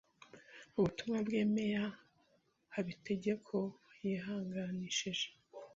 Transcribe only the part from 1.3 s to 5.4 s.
Meya Habitegeko yihanganishije